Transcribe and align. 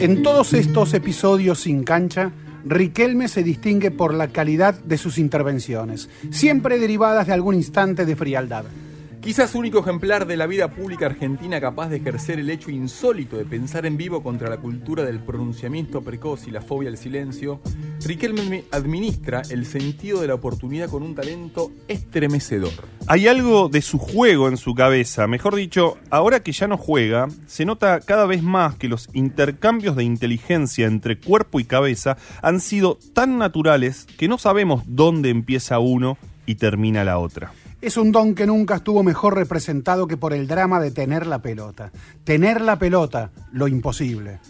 En 0.00 0.22
todos 0.22 0.52
estos 0.54 0.94
episodios 0.94 1.60
sin 1.60 1.84
cancha, 1.84 2.32
Riquelme 2.64 3.28
se 3.28 3.42
distingue 3.42 3.90
por 3.90 4.12
la 4.12 4.28
calidad 4.28 4.74
de 4.74 4.98
sus 4.98 5.18
intervenciones, 5.18 6.10
siempre 6.30 6.78
derivadas 6.78 7.26
de 7.26 7.32
algún 7.32 7.54
instante 7.54 8.04
de 8.04 8.14
frialdad. 8.14 8.64
Quizás 9.20 9.54
único 9.54 9.80
ejemplar 9.80 10.26
de 10.26 10.36
la 10.36 10.46
vida 10.46 10.70
pública 10.70 11.06
argentina 11.06 11.60
capaz 11.60 11.88
de 11.88 11.96
ejercer 11.96 12.38
el 12.38 12.50
hecho 12.50 12.70
insólito 12.70 13.36
de 13.36 13.44
pensar 13.44 13.86
en 13.86 13.96
vivo 13.96 14.22
contra 14.22 14.50
la 14.50 14.58
cultura 14.58 15.04
del 15.04 15.20
pronunciamiento 15.20 16.02
precoz 16.02 16.46
y 16.46 16.50
la 16.50 16.62
fobia 16.62 16.88
al 16.88 16.98
silencio, 16.98 17.60
Riquelme 18.04 18.64
administra 18.70 19.42
el 19.50 19.66
sentido 19.66 20.20
de 20.20 20.28
la 20.28 20.34
oportunidad 20.34 20.88
con 20.88 21.02
un 21.02 21.14
talento 21.14 21.72
estremecedor. 21.88 22.72
Hay 23.06 23.26
algo 23.26 23.68
de 23.68 23.82
su 23.82 23.98
juego 23.98 24.48
en 24.48 24.56
su 24.56 24.74
cabeza, 24.74 25.26
mejor 25.26 25.56
dicho, 25.56 25.98
ahora 26.10 26.40
que 26.40 26.52
ya 26.52 26.68
no 26.68 26.76
juega, 26.76 27.28
se 27.46 27.64
nota 27.64 28.00
cada 28.00 28.26
vez 28.26 28.42
más 28.42 28.76
que 28.76 28.88
los 28.88 29.08
intercambios 29.14 29.96
de 29.96 30.04
inteligencia 30.04 30.86
entre 30.86 31.18
cuerpo 31.18 31.58
y 31.58 31.64
cabeza 31.64 32.16
han 32.40 32.60
sido 32.60 32.98
tan 33.14 33.38
naturales 33.38 34.06
que 34.16 34.28
no 34.28 34.38
sabemos 34.38 34.84
dónde 34.86 35.30
empieza 35.30 35.78
uno 35.78 36.18
y 36.46 36.54
termina 36.54 37.04
la 37.04 37.18
otra. 37.18 37.52
Es 37.80 37.96
un 37.96 38.10
don 38.10 38.34
que 38.34 38.46
nunca 38.46 38.76
estuvo 38.76 39.02
mejor 39.02 39.34
representado 39.34 40.06
que 40.06 40.16
por 40.16 40.32
el 40.32 40.48
drama 40.48 40.80
de 40.80 40.90
tener 40.90 41.26
la 41.26 41.42
pelota. 41.42 41.92
Tener 42.24 42.60
la 42.60 42.78
pelota, 42.78 43.30
lo 43.52 43.68
imposible. 43.68 44.40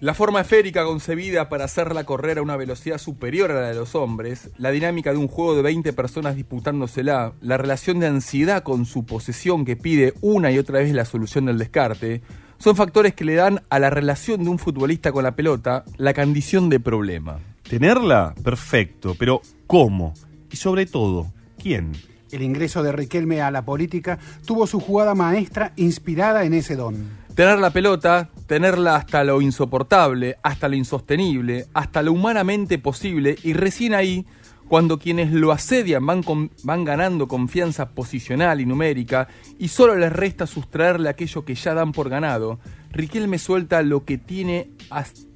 La 0.00 0.14
forma 0.14 0.42
esférica 0.42 0.84
concebida 0.84 1.48
para 1.48 1.64
hacerla 1.64 2.04
correr 2.04 2.38
a 2.38 2.42
una 2.42 2.56
velocidad 2.56 2.98
superior 2.98 3.50
a 3.50 3.54
la 3.54 3.68
de 3.70 3.74
los 3.74 3.96
hombres, 3.96 4.48
la 4.56 4.70
dinámica 4.70 5.10
de 5.10 5.18
un 5.18 5.26
juego 5.26 5.56
de 5.56 5.62
20 5.62 5.92
personas 5.92 6.36
disputándosela, 6.36 7.32
la 7.40 7.56
relación 7.56 7.98
de 7.98 8.06
ansiedad 8.06 8.62
con 8.62 8.86
su 8.86 9.04
posesión 9.04 9.64
que 9.64 9.74
pide 9.74 10.14
una 10.20 10.52
y 10.52 10.58
otra 10.58 10.78
vez 10.78 10.94
la 10.94 11.04
solución 11.04 11.46
del 11.46 11.58
descarte, 11.58 12.22
son 12.58 12.76
factores 12.76 13.14
que 13.14 13.24
le 13.24 13.34
dan 13.34 13.62
a 13.70 13.80
la 13.80 13.90
relación 13.90 14.44
de 14.44 14.50
un 14.50 14.60
futbolista 14.60 15.10
con 15.10 15.24
la 15.24 15.34
pelota 15.34 15.84
la 15.96 16.14
condición 16.14 16.68
de 16.68 16.78
problema. 16.78 17.40
Tenerla, 17.68 18.36
perfecto, 18.44 19.16
pero 19.18 19.42
¿cómo? 19.66 20.14
Y 20.52 20.58
sobre 20.58 20.86
todo, 20.86 21.26
¿quién? 21.60 21.90
El 22.30 22.42
ingreso 22.42 22.84
de 22.84 22.92
Riquelme 22.92 23.42
a 23.42 23.50
la 23.50 23.64
política 23.64 24.20
tuvo 24.46 24.68
su 24.68 24.78
jugada 24.78 25.16
maestra 25.16 25.72
inspirada 25.74 26.44
en 26.44 26.54
ese 26.54 26.76
don. 26.76 27.26
Tener 27.38 27.60
la 27.60 27.70
pelota, 27.70 28.30
tenerla 28.48 28.96
hasta 28.96 29.22
lo 29.22 29.40
insoportable, 29.40 30.38
hasta 30.42 30.66
lo 30.68 30.74
insostenible, 30.74 31.66
hasta 31.72 32.02
lo 32.02 32.10
humanamente 32.10 32.78
posible 32.80 33.36
y 33.44 33.52
recién 33.52 33.94
ahí, 33.94 34.26
cuando 34.66 34.98
quienes 34.98 35.30
lo 35.30 35.52
asedian 35.52 36.04
van, 36.04 36.22
van 36.64 36.84
ganando 36.84 37.28
confianza 37.28 37.90
posicional 37.90 38.60
y 38.60 38.66
numérica 38.66 39.28
y 39.56 39.68
solo 39.68 39.94
les 39.94 40.12
resta 40.12 40.48
sustraerle 40.48 41.10
aquello 41.10 41.44
que 41.44 41.54
ya 41.54 41.74
dan 41.74 41.92
por 41.92 42.08
ganado, 42.08 42.58
Riquelme 42.90 43.38
suelta 43.38 43.82
lo 43.82 44.04
que 44.04 44.18
tiene 44.18 44.70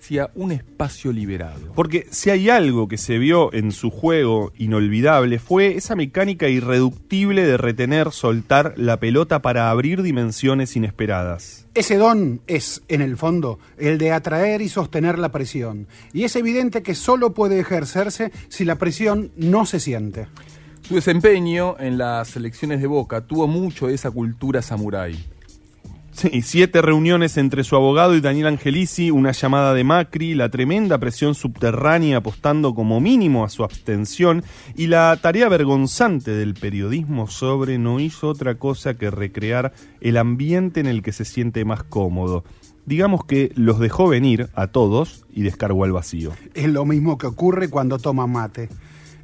hacia 0.00 0.30
un 0.34 0.50
espacio 0.50 1.12
liberado. 1.12 1.72
Porque 1.74 2.06
si 2.10 2.30
hay 2.30 2.48
algo 2.48 2.88
que 2.88 2.96
se 2.96 3.18
vio 3.18 3.52
en 3.52 3.70
su 3.70 3.90
juego 3.90 4.50
inolvidable 4.56 5.38
fue 5.38 5.76
esa 5.76 5.94
mecánica 5.94 6.48
irreductible 6.48 7.44
de 7.44 7.58
retener, 7.58 8.10
soltar 8.10 8.72
la 8.76 8.98
pelota 8.98 9.42
para 9.42 9.70
abrir 9.70 10.02
dimensiones 10.02 10.74
inesperadas. 10.74 11.66
Ese 11.74 11.98
don 11.98 12.40
es, 12.46 12.82
en 12.88 13.02
el 13.02 13.18
fondo, 13.18 13.58
el 13.76 13.98
de 13.98 14.12
atraer 14.12 14.62
y 14.62 14.70
sostener 14.70 15.18
la 15.18 15.30
presión. 15.32 15.86
Y 16.14 16.24
es 16.24 16.34
evidente 16.34 16.82
que 16.82 16.94
solo 16.94 17.34
puede 17.34 17.60
ejercerse 17.60 18.32
si 18.48 18.64
la 18.64 18.76
presión 18.76 19.32
no 19.36 19.66
se 19.66 19.80
siente. 19.80 20.28
Su 20.80 20.94
desempeño 20.94 21.76
en 21.78 21.98
las 21.98 22.34
elecciones 22.36 22.80
de 22.80 22.86
Boca 22.86 23.20
tuvo 23.20 23.46
mucho 23.46 23.88
de 23.88 23.94
esa 23.94 24.10
cultura 24.10 24.62
samurái. 24.62 25.22
Sí, 26.12 26.42
siete 26.42 26.82
reuniones 26.82 27.36
entre 27.36 27.64
su 27.64 27.76
abogado 27.76 28.14
y 28.14 28.20
Daniel 28.20 28.48
Angelici, 28.48 29.10
una 29.10 29.30
llamada 29.30 29.74
de 29.74 29.84
Macri, 29.84 30.34
la 30.34 30.50
tremenda 30.50 30.98
presión 30.98 31.34
subterránea 31.34 32.18
apostando 32.18 32.74
como 32.74 33.00
mínimo 33.00 33.44
a 33.44 33.48
su 33.48 33.62
abstención 33.64 34.42
y 34.76 34.88
la 34.88 35.16
tarea 35.22 35.48
vergonzante 35.48 36.32
del 36.32 36.54
periodismo 36.54 37.28
sobre 37.28 37.78
no 37.78 38.00
hizo 38.00 38.28
otra 38.28 38.56
cosa 38.56 38.94
que 38.94 39.10
recrear 39.10 39.72
el 40.00 40.16
ambiente 40.16 40.80
en 40.80 40.86
el 40.86 41.02
que 41.02 41.12
se 41.12 41.24
siente 41.24 41.64
más 41.64 41.84
cómodo. 41.84 42.44
Digamos 42.86 43.24
que 43.24 43.52
los 43.54 43.78
dejó 43.78 44.08
venir 44.08 44.48
a 44.54 44.66
todos 44.66 45.24
y 45.32 45.42
descargó 45.42 45.84
al 45.84 45.92
vacío. 45.92 46.32
Es 46.54 46.68
lo 46.68 46.84
mismo 46.84 47.18
que 47.18 47.28
ocurre 47.28 47.70
cuando 47.70 47.98
toma 47.98 48.26
mate. 48.26 48.68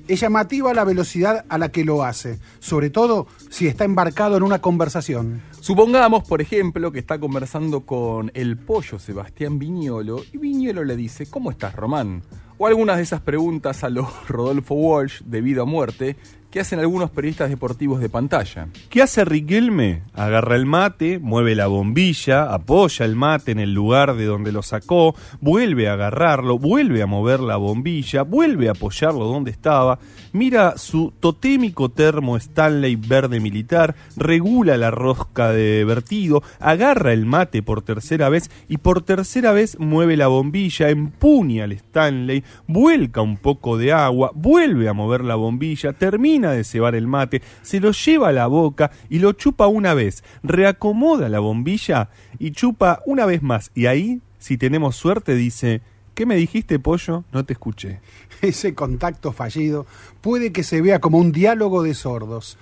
Es 0.08 0.20
llamativa 0.20 0.72
la 0.72 0.84
velocidad 0.84 1.44
a 1.48 1.58
la 1.58 1.70
que 1.70 1.84
lo 1.84 2.04
hace, 2.04 2.38
sobre 2.60 2.90
todo 2.90 3.26
si 3.50 3.66
está 3.66 3.84
embarcado 3.84 4.36
en 4.36 4.44
una 4.44 4.60
conversación. 4.60 5.42
Supongamos, 5.60 6.22
por 6.28 6.40
ejemplo, 6.40 6.92
que 6.92 7.00
está 7.00 7.18
conversando 7.18 7.80
con 7.80 8.30
el 8.34 8.56
pollo 8.56 9.00
Sebastián 9.00 9.58
Viñolo 9.58 10.22
y 10.32 10.38
Viñolo 10.38 10.84
le 10.84 10.94
dice, 10.94 11.26
¿cómo 11.26 11.50
estás, 11.50 11.74
Román? 11.74 12.22
O 12.56 12.68
algunas 12.68 12.98
de 12.98 13.02
esas 13.02 13.20
preguntas 13.20 13.82
a 13.82 13.90
los 13.90 14.06
Rodolfo 14.28 14.74
Walsh 14.76 15.22
de 15.22 15.40
vida 15.40 15.64
o 15.64 15.66
muerte 15.66 16.16
hacen 16.60 16.78
algunos 16.78 17.10
periodistas 17.10 17.50
deportivos 17.50 18.00
de 18.00 18.08
pantalla. 18.08 18.68
¿Qué 18.88 19.02
hace 19.02 19.24
Riquelme? 19.24 20.02
Agarra 20.14 20.56
el 20.56 20.66
mate, 20.66 21.18
mueve 21.18 21.54
la 21.54 21.66
bombilla, 21.66 22.52
apoya 22.52 23.04
el 23.04 23.16
mate 23.16 23.52
en 23.52 23.58
el 23.58 23.72
lugar 23.72 24.16
de 24.16 24.24
donde 24.24 24.52
lo 24.52 24.62
sacó, 24.62 25.14
vuelve 25.40 25.88
a 25.88 25.94
agarrarlo, 25.94 26.58
vuelve 26.58 27.02
a 27.02 27.06
mover 27.06 27.40
la 27.40 27.56
bombilla, 27.56 28.22
vuelve 28.22 28.68
a 28.68 28.72
apoyarlo 28.72 29.24
donde 29.24 29.50
estaba, 29.50 29.98
mira 30.32 30.76
su 30.76 31.12
totémico 31.18 31.90
termo 31.90 32.36
Stanley 32.36 32.96
verde 32.96 33.40
militar, 33.40 33.94
regula 34.16 34.76
la 34.76 34.90
rosca 34.90 35.52
de 35.52 35.84
vertido, 35.84 36.42
agarra 36.60 37.12
el 37.12 37.26
mate 37.26 37.62
por 37.62 37.82
tercera 37.82 38.28
vez 38.28 38.50
y 38.68 38.78
por 38.78 39.02
tercera 39.02 39.52
vez 39.52 39.78
mueve 39.78 40.16
la 40.16 40.28
bombilla, 40.28 40.88
empuña 40.88 41.64
al 41.64 41.72
Stanley, 41.72 42.44
vuelca 42.66 43.20
un 43.20 43.36
poco 43.36 43.78
de 43.78 43.92
agua, 43.92 44.30
vuelve 44.34 44.88
a 44.88 44.92
mover 44.92 45.24
la 45.24 45.34
bombilla, 45.34 45.92
termina 45.92 46.45
de 46.50 46.64
cebar 46.64 46.94
el 46.94 47.06
mate, 47.06 47.42
se 47.62 47.80
lo 47.80 47.92
lleva 47.92 48.28
a 48.28 48.32
la 48.32 48.46
boca 48.46 48.90
y 49.08 49.18
lo 49.18 49.32
chupa 49.32 49.66
una 49.66 49.94
vez, 49.94 50.24
reacomoda 50.42 51.28
la 51.28 51.40
bombilla 51.40 52.10
y 52.38 52.52
chupa 52.52 53.02
una 53.06 53.26
vez 53.26 53.42
más. 53.42 53.70
Y 53.74 53.86
ahí, 53.86 54.20
si 54.38 54.58
tenemos 54.58 54.96
suerte, 54.96 55.34
dice, 55.34 55.82
¿qué 56.14 56.26
me 56.26 56.36
dijiste, 56.36 56.78
pollo? 56.78 57.24
No 57.32 57.44
te 57.44 57.52
escuché. 57.52 58.00
Ese 58.42 58.74
contacto 58.74 59.32
fallido 59.32 59.86
puede 60.20 60.52
que 60.52 60.62
se 60.62 60.80
vea 60.80 61.00
como 61.00 61.18
un 61.18 61.32
diálogo 61.32 61.82
de 61.82 61.94
sordos. 61.94 62.58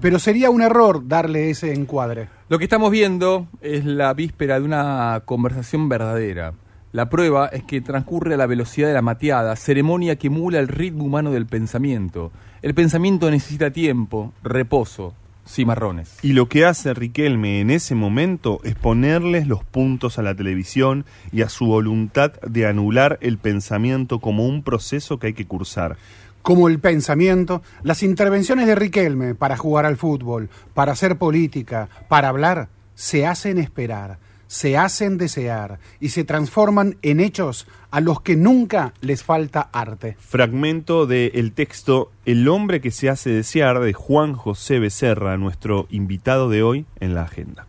Pero 0.00 0.18
sería 0.18 0.50
un 0.50 0.62
error 0.62 1.08
darle 1.08 1.50
ese 1.50 1.72
encuadre. 1.72 2.28
Lo 2.48 2.58
que 2.58 2.64
estamos 2.64 2.90
viendo 2.90 3.48
es 3.60 3.84
la 3.84 4.14
víspera 4.14 4.60
de 4.60 4.64
una 4.64 5.22
conversación 5.24 5.88
verdadera. 5.88 6.52
La 6.92 7.10
prueba 7.10 7.48
es 7.48 7.64
que 7.64 7.80
transcurre 7.80 8.34
a 8.34 8.36
la 8.36 8.46
velocidad 8.46 8.88
de 8.88 8.94
la 8.94 9.02
mateada, 9.02 9.56
ceremonia 9.56 10.16
que 10.16 10.28
emula 10.28 10.58
el 10.58 10.68
ritmo 10.68 11.04
humano 11.04 11.30
del 11.32 11.46
pensamiento. 11.46 12.32
El 12.60 12.74
pensamiento 12.74 13.30
necesita 13.30 13.70
tiempo, 13.70 14.32
reposo, 14.42 15.14
cimarrones. 15.46 16.18
Y 16.22 16.32
lo 16.32 16.48
que 16.48 16.64
hace 16.64 16.92
Riquelme 16.92 17.60
en 17.60 17.70
ese 17.70 17.94
momento 17.94 18.58
es 18.64 18.74
ponerles 18.74 19.46
los 19.46 19.62
puntos 19.62 20.18
a 20.18 20.22
la 20.22 20.34
televisión 20.34 21.04
y 21.30 21.42
a 21.42 21.48
su 21.50 21.66
voluntad 21.66 22.32
de 22.40 22.66
anular 22.66 23.18
el 23.22 23.38
pensamiento 23.38 24.18
como 24.18 24.44
un 24.44 24.64
proceso 24.64 25.20
que 25.20 25.28
hay 25.28 25.34
que 25.34 25.46
cursar. 25.46 25.98
Como 26.42 26.66
el 26.66 26.80
pensamiento, 26.80 27.62
las 27.84 28.02
intervenciones 28.02 28.66
de 28.66 28.74
Riquelme 28.74 29.36
para 29.36 29.56
jugar 29.56 29.86
al 29.86 29.96
fútbol, 29.96 30.48
para 30.74 30.92
hacer 30.92 31.16
política, 31.16 31.88
para 32.08 32.28
hablar, 32.28 32.68
se 32.96 33.24
hacen 33.24 33.58
esperar 33.58 34.18
se 34.48 34.76
hacen 34.76 35.18
desear 35.18 35.78
y 36.00 36.08
se 36.08 36.24
transforman 36.24 36.96
en 37.02 37.20
hechos 37.20 37.68
a 37.90 38.00
los 38.00 38.20
que 38.22 38.34
nunca 38.34 38.94
les 39.00 39.22
falta 39.22 39.68
arte. 39.72 40.16
Fragmento 40.18 41.06
del 41.06 41.52
texto 41.52 42.10
El 42.24 42.48
hombre 42.48 42.80
que 42.80 42.90
se 42.90 43.08
hace 43.08 43.30
desear 43.30 43.78
de 43.80 43.92
Juan 43.92 44.34
José 44.34 44.80
Becerra, 44.80 45.36
nuestro 45.36 45.86
invitado 45.90 46.48
de 46.48 46.62
hoy 46.62 46.86
en 46.98 47.14
la 47.14 47.22
agenda. 47.22 47.66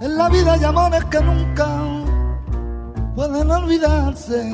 En 0.00 0.16
la 0.16 0.28
vida 0.28 0.54
hay 0.54 0.64
amores 0.64 1.04
que 1.06 1.20
nunca 1.20 1.66
pueden 3.14 3.50
olvidarse 3.50 4.52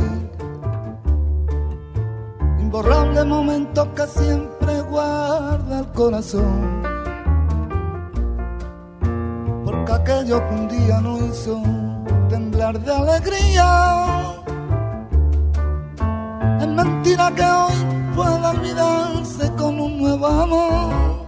imborrable 2.72 3.22
momento 3.26 3.94
que 3.94 4.06
siempre 4.06 4.80
guarda 4.88 5.80
el 5.80 5.86
corazón. 5.88 6.82
Porque 9.62 9.92
aquello 9.92 10.40
que 10.48 10.54
un 10.54 10.68
día 10.68 11.00
no 11.02 11.18
hizo 11.18 11.62
temblar 12.30 12.80
de 12.80 12.92
alegría. 12.94 13.68
Es 16.62 16.68
mentira 16.68 17.30
que 17.36 17.44
hoy 17.44 17.74
pueda 18.16 18.50
olvidarse 18.50 19.52
con 19.58 19.78
un 19.78 19.98
nuevo 20.00 20.26
amor. 20.26 21.26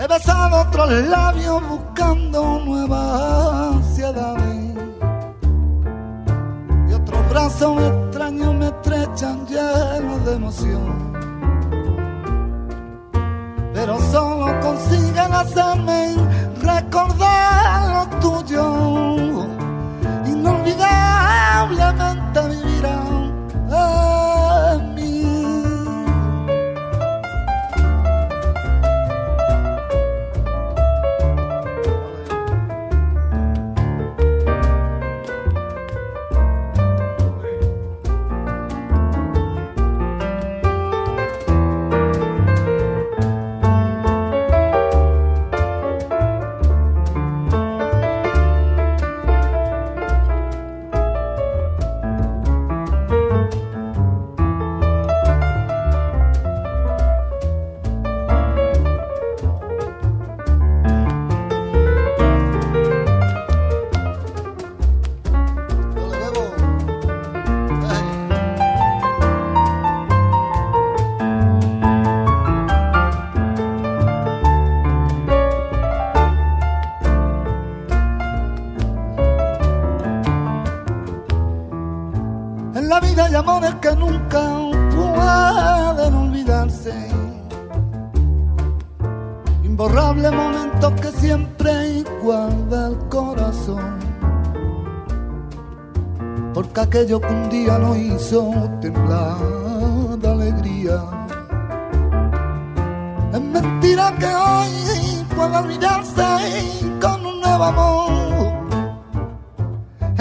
He 0.00 0.06
besado 0.06 0.60
otros 0.68 0.90
labios 1.08 1.62
buscando 1.66 2.60
nuevas 2.60 3.72
ansiedades. 3.72 4.74
Y 6.90 6.92
otros 6.92 7.30
brazos 7.30 7.80
extraños 7.80 8.54
me 8.54 8.63
estrechan 8.94 9.46
llenos 9.46 10.24
de 10.24 10.34
emoción. 10.34 11.12
Pero 13.74 13.98
solo 14.12 14.60
consiguen 14.60 15.32
hacerme 15.32 16.14
recordar 16.62 17.94
lo 17.94 18.06
tuyo, 18.20 19.46
inolvidablemente 20.26 22.40
En 82.84 82.90
la 82.90 83.00
vida 83.00 83.24
hay 83.24 83.34
amores 83.34 83.74
que 83.76 83.96
nunca 83.96 84.42
pueden 84.94 86.14
olvidarse. 86.14 86.92
Imborrable 89.62 90.30
momentos 90.30 90.92
que 91.00 91.10
siempre 91.12 92.04
guarda 92.22 92.88
el 92.88 92.98
corazón. 93.08 93.98
Porque 96.52 96.80
aquello 96.82 97.22
que 97.22 97.32
un 97.32 97.48
día 97.48 97.78
lo 97.78 97.96
hizo 97.96 98.52
temblar 98.82 99.38
de 100.18 100.28
alegría. 100.28 101.02
Es 103.32 103.40
mentira 103.40 104.14
que 104.18 104.26
hoy 104.26 105.24
pueda 105.34 105.60
olvidarse 105.60 106.26
con 107.00 107.24
un 107.24 107.40
nuevo 107.40 107.64
amor. 107.64 108.23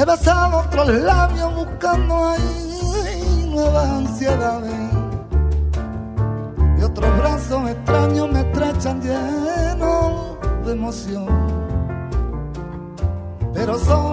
He 0.03 0.05
besado 0.05 0.57
otros 0.57 0.89
labios 0.89 1.55
buscando 1.55 2.25
ahí 2.27 3.47
nuevas 3.49 3.89
ansiedades. 3.89 4.73
Y 6.77 6.83
otros 6.83 7.17
brazos 7.19 7.69
extraños 7.69 8.29
me 8.29 8.41
estrechan 8.41 9.01
llenos 9.01 10.37
de 10.65 10.73
emoción. 10.73 11.25
Pero 13.53 13.79
son 13.79 14.12